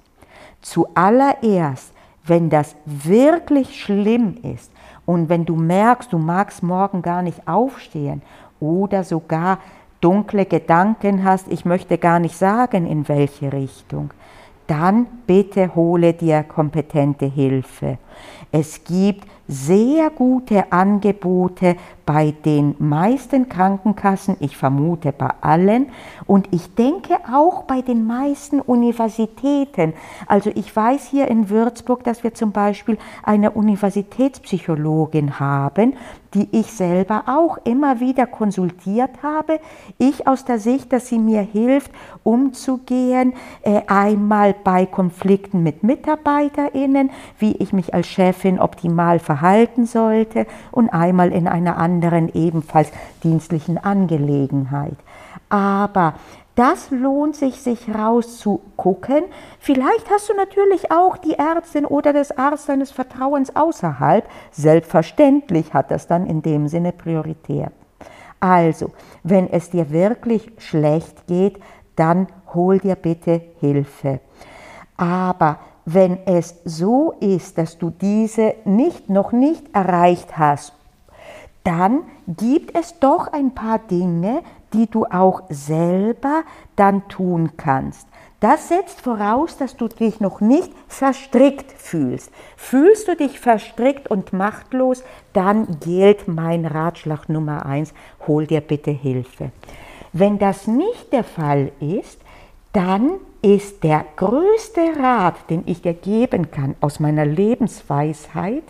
Zuallererst, 0.61 1.93
wenn 2.25 2.51
das 2.51 2.77
wirklich 2.85 3.81
schlimm 3.81 4.37
ist 4.43 4.71
und 5.07 5.29
wenn 5.29 5.45
du 5.45 5.57
merkst, 5.57 6.13
du 6.13 6.19
magst 6.19 6.63
morgen 6.63 7.03
gar 7.03 7.23
nicht 7.23 7.47
aufstehen 7.49 8.23
oder 8.61 9.05
sogar 9.05 9.59
dunkle 10.01 10.45
Gedanken 10.45 11.25
hast, 11.25 11.49
ich 11.49 11.65
möchte 11.65 11.99
gar 11.99 12.19
nicht 12.19 12.37
sagen, 12.37 12.87
in 12.87 13.09
welche 13.09 13.53
Richtung, 13.53 14.11
dann 14.67 15.07
bitte 15.27 15.75
hole 15.75 16.13
dir 16.13 16.43
kompetente 16.43 17.27
Hilfe. 17.27 17.99
Es 18.53 18.85
gibt 18.85 19.27
sehr 19.49 20.11
gute 20.11 20.71
Angebote 20.71 21.76
bei 22.05 22.35
den 22.45 22.75
meisten 22.78 23.49
Krankenkassen, 23.49 24.37
ich 24.40 24.57
vermute 24.57 25.12
bei 25.12 25.31
allen 25.40 25.88
und 26.26 26.49
ich 26.52 26.75
denke 26.75 27.17
auch 27.31 27.64
bei 27.64 27.83
den 27.83 28.07
meisten 28.07 28.61
Universitäten. 28.61 29.95
Also 30.26 30.50
ich 30.55 30.75
weiß 30.75 31.07
hier 31.07 31.28
in 31.28 31.50
Würzburg, 31.50 32.05
dass 32.05 32.23
wir 32.23 32.33
zum 32.35 32.52
Beispiel 32.52 32.99
eine 33.23 33.50
Universitätspsychologin 33.50 35.38
haben, 35.40 35.95
die 36.35 36.49
ich 36.52 36.73
selber 36.73 37.25
auch 37.26 37.59
immer 37.64 38.00
wieder 38.00 38.26
konsultiert 38.26 39.23
habe. 39.23 39.61
Ich 39.99 40.26
aus 40.26 40.45
der 40.45 40.59
Sicht, 40.59 40.93
dass 40.93 41.09
sie 41.09 41.19
mir 41.19 41.40
hilft, 41.40 41.90
umzugehen, 42.23 43.35
äh, 43.62 43.83
einmal 43.87 44.55
bei 44.55 44.87
Konflikten 44.87 45.62
mit 45.62 45.83
Mitarbeiterinnen, 45.83 47.11
wie 47.38 47.52
ich 47.52 47.73
mich 47.73 47.95
als 47.95 48.07
Chefin 48.07 48.61
optimal 48.61 49.19
verhalten 49.38 49.87
sollte 49.87 50.47
und 50.71 50.90
einmal 50.90 51.33
in 51.33 51.47
einer 51.47 51.76
anderen 51.76 52.28
ebenfalls 52.35 52.90
dienstlichen 53.23 53.78
Angelegenheit. 53.78 54.97
Aber 55.49 56.14
das 56.54 56.90
lohnt 56.90 57.37
sich, 57.37 57.61
sich 57.61 57.88
rauszugucken. 57.95 59.25
Vielleicht 59.61 60.11
hast 60.11 60.28
du 60.28 60.35
natürlich 60.35 60.90
auch 60.90 61.16
die 61.16 61.35
Ärztin 61.35 61.87
oder 61.87 62.12
des 62.12 62.37
Arzt 62.37 62.68
deines 62.68 62.90
Vertrauens 62.90 63.54
außerhalb. 63.54 64.28
Selbstverständlich 64.50 65.73
hat 65.73 65.92
das 65.92 66.09
dann 66.09 66.26
in 66.26 66.42
dem 66.42 66.66
Sinne 66.66 66.92
Priorität. 66.92 67.71
Also, 68.40 68.90
wenn 69.23 69.49
es 69.50 69.71
dir 69.71 69.90
wirklich 69.90 70.50
schlecht 70.59 71.26
geht, 71.28 71.61
dann 71.95 72.26
hol 72.54 72.78
dir 72.78 72.97
bitte 72.97 73.40
Hilfe. 73.61 74.21
Aber 74.97 75.59
wenn 75.95 76.18
es 76.26 76.57
so 76.66 77.14
ist, 77.21 77.57
dass 77.57 77.78
du 77.78 77.88
diese 77.88 78.54
nicht, 78.66 79.09
noch 79.09 79.33
nicht 79.33 79.75
erreicht 79.75 80.37
hast, 80.37 80.75
dann 81.64 82.02
gibt 82.26 82.76
es 82.76 82.99
doch 82.99 83.33
ein 83.33 83.54
paar 83.54 83.78
Dinge, 83.78 84.42
die 84.75 84.87
du 84.87 85.07
auch 85.07 85.45
selber 85.49 86.42
dann 86.76 87.09
tun 87.09 87.52
kannst. 87.57 88.07
Das 88.40 88.68
setzt 88.68 89.00
voraus, 89.00 89.57
dass 89.57 89.76
du 89.76 89.88
dich 89.88 90.21
noch 90.21 90.42
nicht 90.42 90.71
verstrickt 90.88 91.73
fühlst. 91.73 92.30
Fühlst 92.57 93.09
du 93.09 93.16
dich 93.16 93.40
verstrickt 93.40 94.11
und 94.11 94.35
machtlos, 94.35 95.02
dann 95.33 95.80
gilt 95.80 96.28
mein 96.28 96.66
Ratschlag 96.66 97.30
Nummer 97.30 97.64
eins, 97.64 97.95
hol 98.26 98.47
dir 98.47 98.61
bitte 98.61 98.90
Hilfe. 98.90 99.52
Wenn 100.12 100.38
das 100.38 100.66
nicht 100.66 101.12
der 101.12 101.25
Fall 101.25 101.73
ist, 101.80 102.21
dann 102.75 103.12
ist 103.42 103.85
der 103.85 104.04
größte 104.16 104.99
Rat, 104.99 105.50
den 105.50 105.62
ich 105.66 105.83
dir 105.83 105.95
geben 105.95 106.50
kann 106.50 106.75
aus 106.80 107.00
meiner 107.00 107.25
Lebensweisheit, 107.25 108.64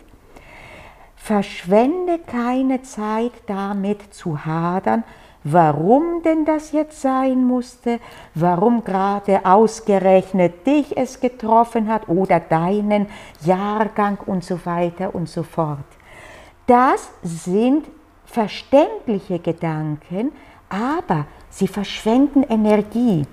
verschwende 1.16 2.18
keine 2.18 2.82
Zeit 2.82 3.32
damit 3.46 4.14
zu 4.14 4.44
hadern, 4.44 5.04
warum 5.44 6.22
denn 6.22 6.44
das 6.44 6.72
jetzt 6.72 7.00
sein 7.00 7.44
musste, 7.44 8.00
warum 8.34 8.84
gerade 8.84 9.44
ausgerechnet 9.44 10.66
dich 10.66 10.96
es 10.96 11.20
getroffen 11.20 11.88
hat 11.88 12.08
oder 12.08 12.40
deinen 12.40 13.06
Jahrgang 13.42 14.18
und 14.26 14.44
so 14.44 14.64
weiter 14.64 15.14
und 15.14 15.28
so 15.28 15.42
fort. 15.42 15.84
Das 16.66 17.10
sind 17.22 17.86
verständliche 18.24 19.38
Gedanken, 19.38 20.32
aber 20.68 21.26
sie 21.48 21.68
verschwenden 21.68 22.42
Energie. 22.42 23.26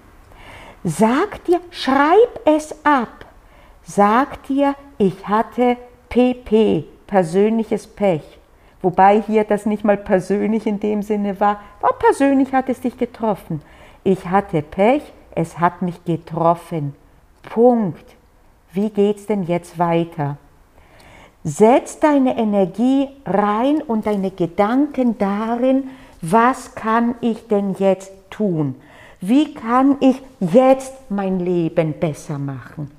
Sag 0.88 1.44
dir, 1.46 1.62
schreib 1.72 2.42
es 2.46 2.86
ab. 2.86 3.26
Sag 3.84 4.44
dir, 4.44 4.76
ich 5.00 5.28
hatte 5.28 5.78
PP, 6.10 6.84
persönliches 7.08 7.88
Pech. 7.88 8.22
Wobei 8.84 9.20
hier 9.20 9.46
das 9.46 9.66
nicht 9.66 9.84
mal 9.84 9.98
persönlich 9.98 10.68
in 10.68 10.80
dem 10.80 11.02
Sinne 11.02 11.40
war, 11.40 11.60
war 11.82 11.94
persönlich 11.94 12.54
hat 12.54 12.70
es 12.70 12.82
dich 12.82 13.00
getroffen. 13.00 13.64
Ich 14.04 14.30
hatte 14.30 14.62
Pech, 14.62 15.02
es 15.34 15.60
hat 15.60 15.82
mich 15.82 16.06
getroffen. 16.06 16.94
Punkt. 17.42 18.06
Wie 18.72 18.92
geht's 18.92 19.26
denn 19.26 19.42
jetzt 19.42 19.80
weiter? 19.80 20.38
Setz 21.44 22.00
deine 22.00 22.38
Energie 22.38 23.08
rein 23.26 23.82
und 23.82 24.06
deine 24.06 24.30
Gedanken 24.30 25.18
darin, 25.18 25.90
was 26.22 26.76
kann 26.76 27.16
ich 27.22 27.48
denn 27.48 27.74
jetzt 27.80 28.12
tun? 28.30 28.76
Wie 29.28 29.56
kann 29.56 29.98
ich 30.02 30.22
jetzt 30.40 30.94
mein 31.10 31.40
Leben 31.40 32.00
besser 32.00 32.38
machen? 32.38 32.92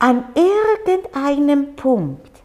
An 0.00 0.24
irgendeinem 0.34 1.76
Punkt, 1.76 2.42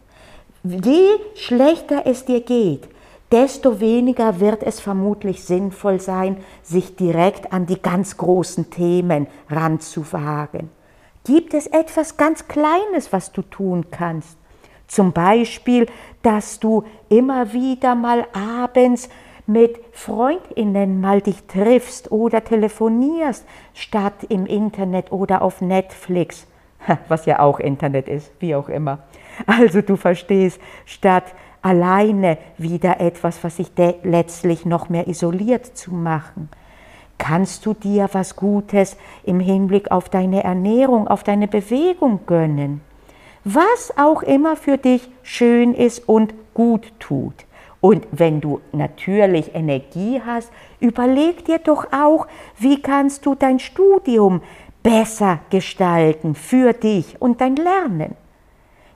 je 0.62 1.08
schlechter 1.34 2.02
es 2.04 2.24
dir 2.24 2.40
geht, 2.40 2.88
desto 3.32 3.80
weniger 3.80 4.38
wird 4.38 4.62
es 4.62 4.78
vermutlich 4.78 5.42
sinnvoll 5.42 6.00
sein, 6.00 6.36
sich 6.62 6.94
direkt 6.94 7.52
an 7.52 7.66
die 7.66 7.82
ganz 7.82 8.16
großen 8.16 8.70
Themen 8.70 9.26
ranzuwagen. 9.48 10.70
Gibt 11.24 11.52
es 11.54 11.66
etwas 11.66 12.16
ganz 12.16 12.46
Kleines, 12.46 13.12
was 13.12 13.32
du 13.32 13.42
tun 13.42 13.86
kannst? 13.90 14.38
Zum 14.86 15.10
Beispiel, 15.10 15.86
dass 16.22 16.60
du 16.60 16.84
immer 17.08 17.52
wieder 17.52 17.96
mal 17.96 18.28
abends 18.32 19.08
mit 19.50 19.80
Freundinnen 19.92 21.00
mal 21.00 21.20
dich 21.20 21.42
triffst 21.48 22.12
oder 22.12 22.44
telefonierst, 22.44 23.44
statt 23.74 24.24
im 24.28 24.46
Internet 24.46 25.10
oder 25.10 25.42
auf 25.42 25.60
Netflix, 25.60 26.46
was 27.08 27.26
ja 27.26 27.40
auch 27.40 27.58
Internet 27.58 28.08
ist, 28.08 28.30
wie 28.38 28.54
auch 28.54 28.68
immer. 28.68 29.00
Also 29.46 29.82
du 29.82 29.96
verstehst, 29.96 30.60
statt 30.86 31.24
alleine 31.62 32.38
wieder 32.58 33.00
etwas, 33.00 33.42
was 33.42 33.56
sich 33.56 33.72
letztlich 34.02 34.66
noch 34.66 34.88
mehr 34.88 35.08
isoliert 35.08 35.66
zu 35.66 35.92
machen. 35.92 36.48
Kannst 37.18 37.66
du 37.66 37.74
dir 37.74 38.08
was 38.12 38.36
Gutes 38.36 38.96
im 39.24 39.40
Hinblick 39.40 39.90
auf 39.90 40.08
deine 40.08 40.44
Ernährung, 40.44 41.08
auf 41.08 41.24
deine 41.24 41.48
Bewegung 41.48 42.20
gönnen? 42.26 42.82
Was 43.44 43.92
auch 43.96 44.22
immer 44.22 44.54
für 44.56 44.78
dich 44.78 45.10
schön 45.22 45.74
ist 45.74 46.08
und 46.08 46.34
gut 46.54 46.92
tut. 46.98 47.34
Und 47.80 48.06
wenn 48.12 48.40
du 48.40 48.60
natürlich 48.72 49.54
Energie 49.54 50.20
hast, 50.24 50.52
überleg 50.80 51.44
dir 51.44 51.58
doch 51.58 51.86
auch, 51.92 52.26
wie 52.58 52.82
kannst 52.82 53.24
du 53.24 53.34
dein 53.34 53.58
Studium 53.58 54.42
besser 54.82 55.40
gestalten 55.50 56.34
für 56.34 56.72
dich 56.72 57.20
und 57.20 57.40
dein 57.40 57.56
Lernen. 57.56 58.16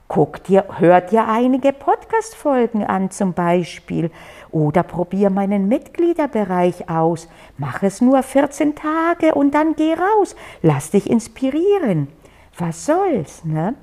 Guck 0.07 0.43
dir, 0.43 0.65
hör 0.77 1.01
dir 1.01 1.27
einige 1.27 1.73
Podcast-Folgen 1.73 2.83
an 2.83 3.09
zum 3.09 3.33
Beispiel 3.33 4.11
oder 4.51 4.83
probier 4.83 5.31
meinen 5.31 5.67
Mitgliederbereich 5.67 6.89
aus. 6.89 7.27
Mach 7.57 7.81
es 7.81 8.01
nur 8.01 8.21
14 8.21 8.75
Tage 8.75 9.33
und 9.33 9.55
dann 9.55 9.75
geh 9.75 9.95
raus. 9.95 10.35
Lass 10.61 10.91
dich 10.91 11.09
inspirieren. 11.09 12.07
Was 12.57 12.85
soll's, 12.85 13.43
ne? 13.45 13.73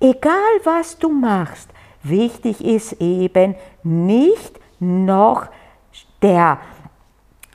Egal 0.00 0.32
was 0.64 0.98
du 0.98 1.10
machst, 1.10 1.68
wichtig 2.02 2.64
ist 2.64 3.00
eben 3.00 3.54
nicht 3.82 4.58
noch 4.80 5.46
der 6.20 6.58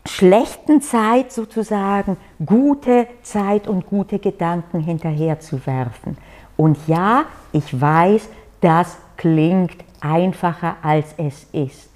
schlechten 0.06 0.82
Zeit 0.82 1.32
sozusagen 1.32 2.18
gute 2.46 3.08
Zeit 3.24 3.68
und 3.68 3.88
gute 3.88 4.20
Gedanken 4.20 4.80
hinterherzuwerfen. 4.80 6.18
Und 6.56 6.77
ja, 6.88 7.25
ich 7.51 7.80
weiß, 7.80 8.30
das 8.62 8.98
klingt 9.18 9.75
einfacher 10.01 10.77
als 10.82 11.13
es 11.18 11.48
ist. 11.51 11.89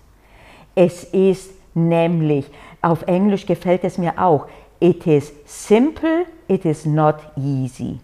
Es 0.75 1.03
ist 1.05 1.51
nämlich, 1.73 2.49
auf 2.81 3.03
Englisch 3.03 3.45
gefällt 3.45 3.83
es 3.83 3.97
mir 3.97 4.13
auch, 4.17 4.47
it 4.79 5.05
is 5.07 5.31
simple, 5.45 6.25
it 6.47 6.65
is 6.65 6.85
not 6.85 7.17
easy. 7.37 7.99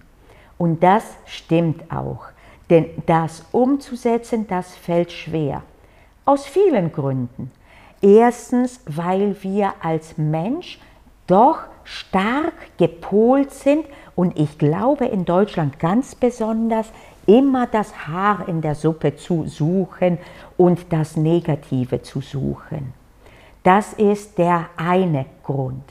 Und 0.58 0.82
das 0.82 1.04
stimmt 1.25 1.92
auch, 1.92 2.25
denn 2.69 2.86
das 3.05 3.45
umzusetzen, 3.51 4.47
das 4.47 4.75
fällt 4.75 5.12
schwer. 5.12 5.63
Aus 6.25 6.45
vielen 6.45 6.91
Gründen. 6.91 7.51
Erstens, 8.01 8.81
weil 8.86 9.36
wir 9.41 9.74
als 9.81 10.17
Mensch 10.17 10.79
doch 11.25 11.59
stark 11.83 12.53
gepolt 12.77 13.51
sind 13.51 13.86
und 14.15 14.38
ich 14.38 14.57
glaube 14.57 15.05
in 15.05 15.25
Deutschland 15.25 15.79
ganz 15.79 16.15
besonders 16.15 16.91
immer 17.25 17.67
das 17.67 18.07
Haar 18.07 18.47
in 18.47 18.62
der 18.62 18.75
Suppe 18.75 19.15
zu 19.15 19.45
suchen 19.47 20.17
und 20.57 20.91
das 20.91 21.15
Negative 21.15 22.01
zu 22.01 22.21
suchen. 22.21 22.93
Das 23.63 23.93
ist 23.93 24.38
der 24.38 24.67
eine 24.77 25.25
Grund. 25.43 25.83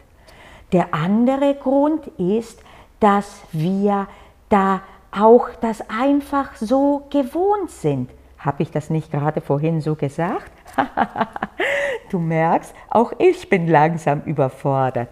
Der 0.72 0.94
andere 0.94 1.54
Grund 1.54 2.06
ist, 2.18 2.60
dass 3.00 3.42
wir 3.52 4.08
da 4.48 4.80
auch 5.16 5.48
das 5.60 5.82
einfach 5.88 6.54
so 6.56 7.06
gewohnt 7.10 7.70
sind. 7.70 8.10
Habe 8.38 8.62
ich 8.62 8.70
das 8.70 8.90
nicht 8.90 9.10
gerade 9.10 9.40
vorhin 9.40 9.80
so 9.80 9.94
gesagt? 9.94 10.52
du 12.10 12.18
merkst, 12.18 12.74
auch 12.90 13.12
ich 13.18 13.48
bin 13.48 13.66
langsam 13.66 14.22
überfordert. 14.22 15.08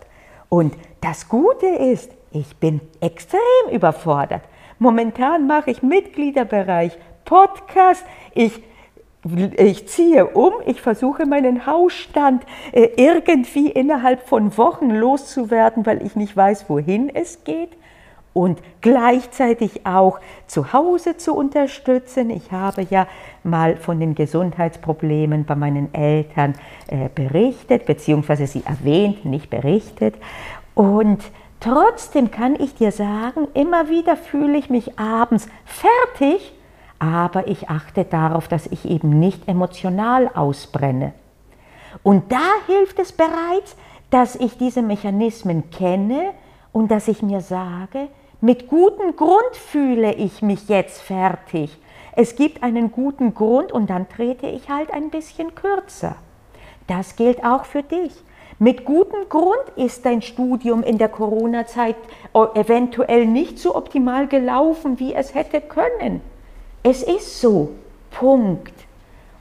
Und 0.48 0.74
das 1.00 1.28
Gute 1.28 1.66
ist, 1.66 2.12
ich 2.30 2.56
bin 2.56 2.80
extrem 3.00 3.40
überfordert. 3.72 4.42
Momentan 4.78 5.46
mache 5.46 5.70
ich 5.70 5.82
Mitgliederbereich, 5.82 6.96
Podcast, 7.24 8.04
ich, 8.34 8.62
ich 9.56 9.88
ziehe 9.88 10.26
um, 10.26 10.52
ich 10.66 10.82
versuche 10.82 11.24
meinen 11.24 11.64
Hausstand 11.64 12.44
äh, 12.72 12.90
irgendwie 12.96 13.70
innerhalb 13.70 14.28
von 14.28 14.56
Wochen 14.58 14.90
loszuwerden, 14.90 15.86
weil 15.86 16.04
ich 16.04 16.14
nicht 16.14 16.36
weiß, 16.36 16.68
wohin 16.68 17.08
es 17.08 17.44
geht 17.44 17.70
und 18.34 18.60
gleichzeitig 18.80 19.86
auch 19.86 20.18
zu 20.46 20.74
Hause 20.74 21.16
zu 21.16 21.34
unterstützen. 21.34 22.28
Ich 22.28 22.52
habe 22.52 22.86
ja 22.90 23.06
mal 23.44 23.76
von 23.76 24.00
den 24.00 24.14
Gesundheitsproblemen 24.14 25.44
bei 25.44 25.54
meinen 25.54 25.94
Eltern 25.94 26.54
äh, 26.88 27.08
berichtet, 27.14 27.86
beziehungsweise 27.86 28.46
sie 28.46 28.64
erwähnt, 28.66 29.24
nicht 29.24 29.48
berichtet. 29.48 30.16
Und 30.74 31.22
trotzdem 31.60 32.32
kann 32.32 32.56
ich 32.60 32.74
dir 32.74 32.90
sagen, 32.90 33.46
immer 33.54 33.88
wieder 33.88 34.16
fühle 34.16 34.58
ich 34.58 34.68
mich 34.68 34.98
abends 34.98 35.48
fertig, 35.64 36.52
aber 36.98 37.46
ich 37.46 37.70
achte 37.70 38.04
darauf, 38.04 38.48
dass 38.48 38.66
ich 38.66 38.84
eben 38.84 39.20
nicht 39.20 39.48
emotional 39.48 40.28
ausbrenne. 40.34 41.12
Und 42.02 42.32
da 42.32 42.50
hilft 42.66 42.98
es 42.98 43.12
bereits, 43.12 43.76
dass 44.10 44.34
ich 44.34 44.58
diese 44.58 44.82
Mechanismen 44.82 45.70
kenne 45.70 46.32
und 46.72 46.90
dass 46.90 47.06
ich 47.06 47.22
mir 47.22 47.40
sage, 47.40 48.08
mit 48.44 48.68
gutem 48.68 49.16
Grund 49.16 49.54
fühle 49.54 50.12
ich 50.12 50.42
mich 50.42 50.68
jetzt 50.68 51.00
fertig. 51.00 51.78
Es 52.14 52.36
gibt 52.36 52.62
einen 52.62 52.92
guten 52.92 53.32
Grund 53.32 53.72
und 53.72 53.88
dann 53.88 54.06
trete 54.06 54.46
ich 54.46 54.68
halt 54.68 54.92
ein 54.92 55.08
bisschen 55.08 55.54
kürzer. 55.54 56.16
Das 56.86 57.16
gilt 57.16 57.42
auch 57.42 57.64
für 57.64 57.82
dich. 57.82 58.12
Mit 58.58 58.84
gutem 58.84 59.30
Grund 59.30 59.64
ist 59.76 60.04
dein 60.04 60.20
Studium 60.20 60.82
in 60.82 60.98
der 60.98 61.08
Corona-Zeit 61.08 61.96
eventuell 62.54 63.24
nicht 63.24 63.58
so 63.58 63.74
optimal 63.74 64.26
gelaufen, 64.26 64.98
wie 65.00 65.14
es 65.14 65.34
hätte 65.34 65.62
können. 65.62 66.20
Es 66.82 67.02
ist 67.02 67.40
so. 67.40 67.70
Punkt. 68.10 68.74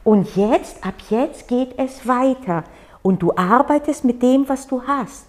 Und 0.05 0.33
jetzt, 0.37 0.81
ab 0.85 0.95
jetzt 1.09 1.49
geht 1.49 1.77
es 1.77 2.07
weiter. 2.07 2.63
Und 3.01 3.21
du 3.21 3.33
arbeitest 3.35 4.05
mit 4.05 4.23
dem, 4.23 4.47
was 4.47 4.65
du 4.65 4.83
hast. 4.83 5.27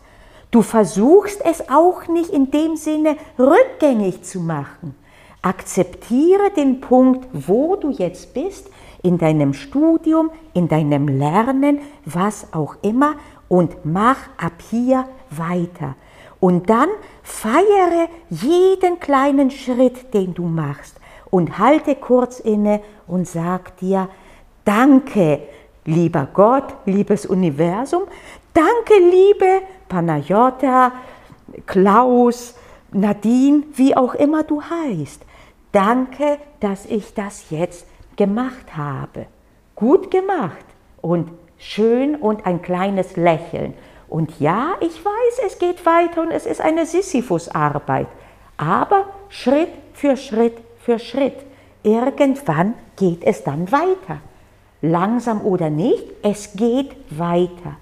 Du 0.55 0.63
versuchst 0.63 1.45
es 1.45 1.69
auch 1.69 2.07
nicht 2.07 2.31
in 2.31 2.53
dem 2.53 2.77
Sinne 2.77 3.17
rückgängig 3.37 4.23
zu 4.23 4.39
machen. 4.39 4.95
Akzeptiere 5.43 6.53
den 6.57 6.81
Punkt, 6.81 7.27
wo 7.33 7.75
du 7.75 7.91
jetzt 7.91 8.35
bist, 8.35 8.71
in 9.03 9.19
deinem 9.19 9.53
Studium, 9.53 10.31
in 10.53 10.69
deinem 10.69 11.09
Lernen, 11.09 11.81
was 12.05 12.53
auch 12.53 12.77
immer, 12.83 13.17
und 13.49 13.85
mach 13.85 14.29
ab 14.39 14.63
hier 14.71 15.09
weiter. 15.29 15.97
Und 16.39 16.71
dann 16.71 16.89
feiere 17.25 18.09
jeden 18.31 19.01
kleinen 19.01 19.51
Schritt, 19.51 20.15
den 20.15 20.35
du 20.35 20.45
machst, 20.45 21.01
und 21.31 21.59
halte 21.59 21.97
kurz 21.97 22.39
inne 22.39 22.81
und 23.09 23.27
sag 23.27 23.77
dir, 23.79 24.09
danke, 24.65 25.41
lieber 25.85 26.29
Gott, 26.33 26.77
liebes 26.87 27.27
Universum, 27.27 28.05
danke, 28.55 28.95
liebe 28.99 29.63
Panayota, 29.89 30.93
Klaus, 31.67 32.57
Nadine, 32.93 33.65
wie 33.75 33.97
auch 33.97 34.15
immer 34.15 34.43
du 34.45 34.63
heißt. 34.63 35.23
Danke, 35.73 36.39
dass 36.61 36.87
ich 36.87 37.15
das 37.15 37.51
jetzt 37.51 37.87
gemacht 38.17 38.77
habe. 38.77 39.27
Gut 39.75 40.11
gemacht 40.11 40.65
und 41.03 41.31
schön 41.59 42.15
und 42.15 42.47
ein 42.47 42.63
kleines 42.63 43.17
Lächeln. 43.17 43.75
Und 44.09 44.39
ja, 44.39 44.75
ich 44.81 45.05
weiß, 45.05 45.41
es 45.47 45.59
geht 45.59 45.85
weiter 45.85 46.23
und 46.23 46.31
es 46.31 46.47
ist 46.47 46.61
eine 46.61 46.87
Sisyphus-Arbeit. 46.87 48.07
Aber 48.57 49.07
Schritt 49.29 49.71
für 49.93 50.17
Schritt 50.17 50.57
für 50.79 51.01
Schritt. 51.01 51.45
Irgendwann 51.83 52.75
geht 52.97 53.25
es 53.25 53.43
dann 53.43 53.73
weiter. 53.73 54.21
Langsam 54.81 55.45
oder 55.45 55.71
nicht, 55.71 56.05
es 56.23 56.53
geht 56.55 56.95
weiter. 57.11 57.77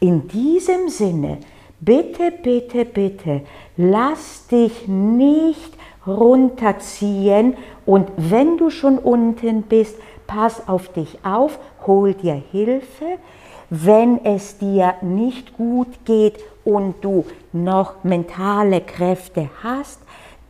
In 0.00 0.28
diesem 0.28 0.88
Sinne, 0.88 1.38
bitte, 1.78 2.30
bitte, 2.30 2.86
bitte, 2.86 3.42
lass 3.76 4.46
dich 4.46 4.88
nicht 4.88 5.74
runterziehen 6.06 7.54
und 7.84 8.10
wenn 8.16 8.56
du 8.56 8.70
schon 8.70 8.98
unten 8.98 9.62
bist, 9.62 9.96
pass 10.26 10.66
auf 10.68 10.90
dich 10.92 11.18
auf, 11.22 11.58
hol 11.86 12.14
dir 12.14 12.42
Hilfe. 12.50 13.18
Wenn 13.68 14.24
es 14.24 14.56
dir 14.56 14.94
nicht 15.02 15.56
gut 15.56 16.04
geht 16.06 16.38
und 16.64 16.96
du 17.02 17.26
noch 17.52 18.02
mentale 18.02 18.80
Kräfte 18.80 19.50
hast, 19.62 20.00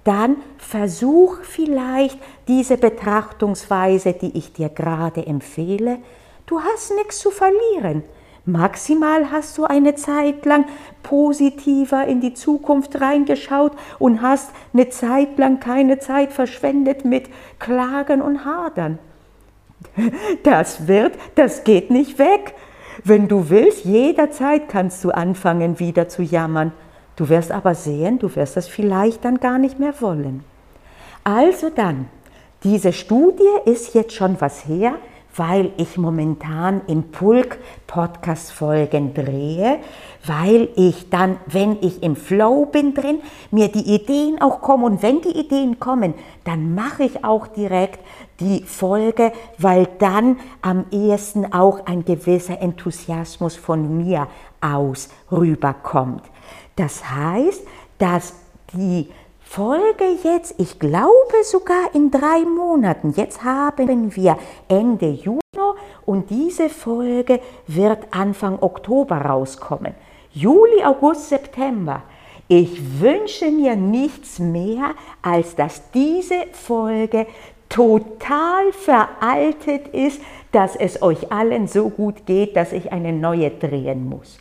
dann 0.04 0.36
versuch 0.58 1.38
vielleicht 1.42 2.18
diese 2.46 2.78
Betrachtungsweise, 2.78 4.12
die 4.12 4.38
ich 4.38 4.52
dir 4.52 4.68
gerade 4.68 5.26
empfehle. 5.26 5.98
Du 6.46 6.60
hast 6.60 6.94
nichts 6.94 7.18
zu 7.18 7.30
verlieren. 7.30 8.04
Maximal 8.46 9.30
hast 9.30 9.56
du 9.58 9.64
eine 9.64 9.94
Zeit 9.94 10.46
lang 10.46 10.64
positiver 11.02 12.06
in 12.06 12.20
die 12.20 12.34
Zukunft 12.34 13.00
reingeschaut 13.00 13.72
und 13.98 14.22
hast 14.22 14.50
eine 14.72 14.88
Zeit 14.88 15.38
lang 15.38 15.60
keine 15.60 15.98
Zeit 15.98 16.32
verschwendet 16.32 17.04
mit 17.04 17.28
Klagen 17.58 18.22
und 18.22 18.44
Hadern. 18.44 18.98
Das 20.42 20.88
wird, 20.88 21.14
das 21.34 21.64
geht 21.64 21.90
nicht 21.90 22.18
weg. 22.18 22.54
Wenn 23.04 23.28
du 23.28 23.48
willst, 23.48 23.84
jederzeit 23.84 24.68
kannst 24.68 25.02
du 25.04 25.10
anfangen 25.10 25.78
wieder 25.78 26.08
zu 26.08 26.22
jammern. 26.22 26.72
Du 27.16 27.28
wirst 27.28 27.52
aber 27.52 27.74
sehen, 27.74 28.18
du 28.18 28.34
wirst 28.34 28.56
das 28.56 28.68
vielleicht 28.68 29.24
dann 29.24 29.40
gar 29.40 29.58
nicht 29.58 29.78
mehr 29.78 29.94
wollen. 30.00 30.44
Also 31.24 31.70
dann, 31.70 32.08
diese 32.62 32.92
Studie 32.92 33.44
ist 33.64 33.94
jetzt 33.94 34.14
schon 34.14 34.40
was 34.40 34.66
her 34.66 34.94
weil 35.36 35.72
ich 35.76 35.96
momentan 35.96 36.82
im 36.86 37.10
Pulk 37.10 37.58
Podcast-Folgen 37.86 39.14
drehe, 39.14 39.78
weil 40.26 40.68
ich 40.76 41.08
dann, 41.10 41.38
wenn 41.46 41.78
ich 41.80 42.02
im 42.02 42.16
Flow 42.16 42.66
bin 42.66 42.94
drin, 42.94 43.20
mir 43.50 43.68
die 43.68 43.94
Ideen 43.94 44.40
auch 44.40 44.60
kommen 44.60 44.84
und 44.84 45.02
wenn 45.02 45.20
die 45.20 45.38
Ideen 45.38 45.80
kommen, 45.80 46.14
dann 46.44 46.74
mache 46.74 47.04
ich 47.04 47.24
auch 47.24 47.46
direkt 47.46 48.00
die 48.40 48.62
Folge, 48.64 49.32
weil 49.58 49.88
dann 49.98 50.38
am 50.62 50.86
ehesten 50.90 51.52
auch 51.52 51.86
ein 51.86 52.04
gewisser 52.04 52.60
Enthusiasmus 52.60 53.56
von 53.56 53.96
mir 53.96 54.26
aus 54.60 55.08
rüberkommt. 55.30 56.22
Das 56.76 57.10
heißt, 57.10 57.62
dass 57.98 58.34
die 58.72 59.08
Folge 59.52 60.04
jetzt, 60.22 60.54
ich 60.58 60.78
glaube 60.78 61.42
sogar 61.42 61.92
in 61.92 62.12
drei 62.12 62.44
Monaten. 62.44 63.14
Jetzt 63.16 63.42
haben 63.42 64.14
wir 64.14 64.38
Ende 64.68 65.08
Juni 65.08 65.40
und 66.06 66.30
diese 66.30 66.68
Folge 66.68 67.40
wird 67.66 67.98
Anfang 68.12 68.62
Oktober 68.62 69.16
rauskommen. 69.16 69.94
Juli, 70.32 70.84
August, 70.84 71.30
September. 71.30 72.04
Ich 72.46 73.00
wünsche 73.00 73.50
mir 73.50 73.74
nichts 73.74 74.38
mehr, 74.38 74.94
als 75.20 75.56
dass 75.56 75.90
diese 75.90 76.46
Folge 76.52 77.26
total 77.68 78.70
veraltet 78.70 79.88
ist, 79.88 80.20
dass 80.52 80.76
es 80.76 81.02
euch 81.02 81.32
allen 81.32 81.66
so 81.66 81.88
gut 81.88 82.24
geht, 82.24 82.54
dass 82.54 82.72
ich 82.72 82.92
eine 82.92 83.12
neue 83.12 83.50
drehen 83.50 84.08
muss. 84.08 84.38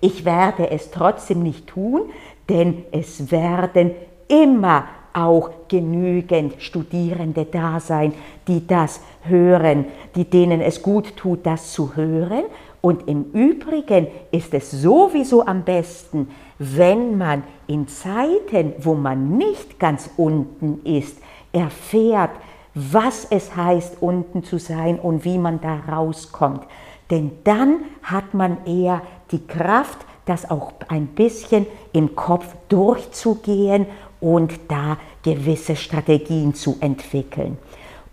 Ich 0.00 0.24
werde 0.24 0.70
es 0.70 0.92
trotzdem 0.92 1.42
nicht 1.42 1.66
tun, 1.66 2.10
denn 2.48 2.84
es 2.92 3.32
werden 3.32 3.90
immer 4.32 4.86
auch 5.12 5.50
genügend 5.68 6.54
Studierende 6.62 7.44
da 7.44 7.78
sein, 7.80 8.14
die 8.48 8.66
das 8.66 9.00
hören, 9.22 9.84
die 10.16 10.24
denen 10.24 10.62
es 10.62 10.82
gut 10.82 11.16
tut, 11.16 11.44
das 11.44 11.72
zu 11.72 11.94
hören. 11.94 12.44
Und 12.80 13.08
im 13.08 13.24
Übrigen 13.32 14.08
ist 14.30 14.54
es 14.54 14.70
sowieso 14.70 15.46
am 15.46 15.62
besten, 15.62 16.30
wenn 16.58 17.18
man 17.18 17.44
in 17.66 17.86
Zeiten, 17.88 18.72
wo 18.78 18.94
man 18.94 19.36
nicht 19.36 19.78
ganz 19.78 20.10
unten 20.16 20.80
ist, 20.84 21.18
erfährt, 21.52 22.30
was 22.74 23.26
es 23.28 23.54
heißt, 23.54 23.98
unten 24.00 24.42
zu 24.42 24.58
sein 24.58 24.98
und 24.98 25.24
wie 25.26 25.38
man 25.38 25.60
da 25.60 25.80
rauskommt. 25.94 26.62
Denn 27.10 27.32
dann 27.44 27.84
hat 28.02 28.32
man 28.32 28.64
eher 28.64 29.02
die 29.30 29.46
Kraft, 29.46 29.98
das 30.24 30.50
auch 30.50 30.72
ein 30.88 31.08
bisschen 31.08 31.66
im 31.92 32.14
Kopf 32.14 32.46
durchzugehen 32.68 33.86
und 34.22 34.52
da 34.68 34.96
gewisse 35.22 35.76
Strategien 35.76 36.54
zu 36.54 36.78
entwickeln. 36.80 37.58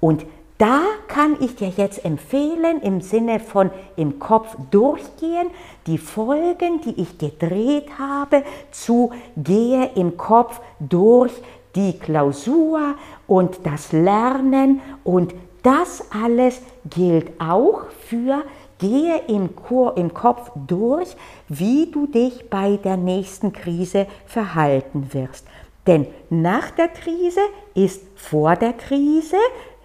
Und 0.02 0.26
da 0.58 0.82
kann 1.08 1.38
ich 1.40 1.56
dir 1.56 1.70
jetzt 1.70 2.04
empfehlen, 2.04 2.82
im 2.82 3.00
Sinne 3.00 3.40
von 3.40 3.72
im 3.96 4.20
Kopf 4.20 4.58
durchgehen, 4.72 5.48
die 5.88 5.98
Folgen, 5.98 6.82
die 6.82 7.02
ich 7.02 7.18
gedreht 7.18 7.88
habe, 7.98 8.44
zu 8.72 9.12
gehe 9.38 9.92
im 9.96 10.18
Kopf 10.18 10.60
durch 10.82 11.32
die 11.76 11.98
Klausur 11.98 12.96
und 13.26 13.60
das 13.64 13.94
Lernen 13.94 14.82
und 15.06 15.34
das 15.64 16.04
alles 16.12 16.62
gilt 16.90 17.40
auch 17.40 17.84
für 18.08 18.44
gehe 18.80 19.22
im, 19.28 19.56
Kur, 19.56 19.96
im 19.98 20.14
Kopf 20.14 20.52
durch, 20.68 21.16
wie 21.48 21.92
du 21.92 22.08
dich 22.08 22.50
bei 22.50 22.78
der 22.78 22.98
nächsten 22.98 23.54
Krise 23.54 24.08
verhalten 24.26 25.14
wirst. 25.14 25.46
Denn 25.90 26.06
nach 26.30 26.70
der 26.70 26.88
Krise 26.88 27.42
ist 27.74 28.04
vor 28.16 28.56
der 28.56 28.74
Krise, 28.74 29.38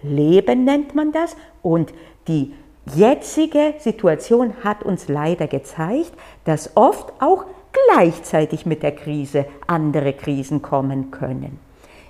Leben 0.03 0.63
nennt 0.63 0.93
man 0.93 1.11
das, 1.11 1.35
und 1.63 1.95
die 2.27 2.53
jetzige 2.93 3.73
Situation 3.79 4.53
hat 4.63 4.83
uns 4.83 5.07
leider 5.07 5.47
gezeigt, 5.47 6.11
dass 6.43 6.77
oft 6.77 7.11
auch 7.19 7.45
gleichzeitig 7.87 8.67
mit 8.67 8.83
der 8.83 8.91
Krise 8.91 9.47
andere 9.65 10.13
Krisen 10.13 10.61
kommen 10.61 11.09
können. 11.09 11.59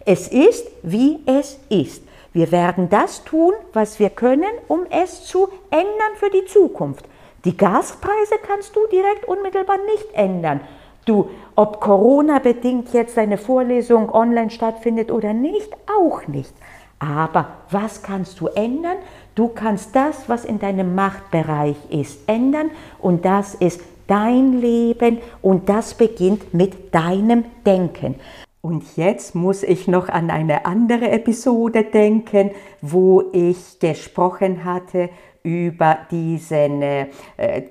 Es 0.06 0.28
ist, 0.28 0.68
wie 0.84 1.22
es 1.26 1.58
ist. 1.70 2.04
Wir 2.34 2.52
werden 2.52 2.90
das 2.90 3.24
tun, 3.24 3.54
was 3.72 3.98
wir 3.98 4.10
können, 4.10 4.52
um 4.68 4.82
es 4.90 5.24
zu 5.24 5.48
ändern 5.70 6.16
für 6.16 6.30
die 6.32 6.44
Zukunft. 6.44 7.06
Die 7.46 7.56
Gaspreise 7.56 8.36
kannst 8.46 8.76
du 8.76 8.82
direkt 8.92 9.24
unmittelbar 9.26 9.78
nicht 9.86 10.08
ändern. 10.12 10.60
Du, 11.06 11.30
ob 11.56 11.80
Corona 11.80 12.40
bedingt 12.40 12.92
jetzt 12.94 13.16
deine 13.16 13.38
Vorlesung 13.38 14.10
online 14.10 14.50
stattfindet 14.50 15.12
oder 15.12 15.34
nicht, 15.34 15.70
auch 16.00 16.28
nicht. 16.28 16.54
Aber 16.98 17.48
was 17.70 18.02
kannst 18.02 18.40
du 18.40 18.48
ändern? 18.48 18.98
Du 19.36 19.50
kannst 19.50 19.96
das, 19.96 20.28
was 20.28 20.46
in 20.46 20.60
deinem 20.60 20.96
Machtbereich 20.96 21.76
ist, 21.90 22.28
ändern 22.28 22.72
und 23.00 23.26
das 23.26 23.54
ist 23.54 23.82
dein 24.08 24.60
Leben 24.60 25.20
und 25.42 25.70
das 25.70 25.94
beginnt 25.94 26.54
mit 26.54 26.94
deinem 26.96 27.46
Denken. 27.66 28.16
Und 28.62 28.98
jetzt 28.98 29.36
muss 29.36 29.62
ich 29.62 29.88
noch 29.88 30.10
an 30.10 30.32
eine 30.32 30.66
andere 30.66 31.12
Episode 31.12 31.84
denken, 31.84 32.50
wo 32.82 33.26
ich 33.32 33.78
gesprochen 33.80 34.64
hatte 34.64 35.10
über 35.46 36.00
diesen, 36.10 36.82
äh, 36.82 37.08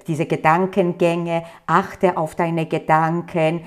diese 0.06 0.26
Gedankengänge. 0.26 1.42
Achte 1.66 2.16
auf 2.16 2.36
deine 2.36 2.66
Gedanken, 2.66 3.62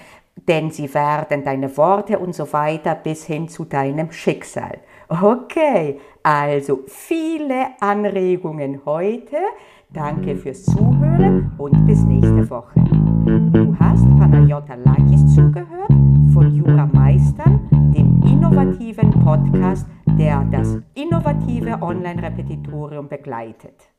denn 0.47 0.71
sie 0.71 0.91
werden 0.93 1.43
deine 1.43 1.75
Worte 1.77 2.17
und 2.17 2.33
so 2.33 2.51
weiter 2.53 2.95
bis 2.95 3.25
hin 3.25 3.49
zu 3.49 3.65
deinem 3.65 4.11
Schicksal. 4.11 4.79
Okay, 5.09 5.99
also 6.23 6.79
viele 6.87 7.67
Anregungen 7.79 8.81
heute. 8.85 9.37
Danke 9.89 10.35
fürs 10.35 10.65
Zuhören 10.65 11.51
und 11.57 11.85
bis 11.85 12.03
nächste 12.03 12.49
Woche. 12.49 12.79
Du 13.53 13.75
hast 13.79 14.05
Panayota 14.19 14.75
Lakis 14.75 15.33
zugehört 15.33 15.91
von 16.33 16.53
Jura 16.53 16.85
Meistern, 16.87 17.67
dem 17.71 18.21
innovativen 18.21 19.11
Podcast, 19.23 19.87
der 20.19 20.45
das 20.51 20.77
innovative 20.93 21.81
Online-Repetitorium 21.81 23.07
begleitet. 23.07 23.89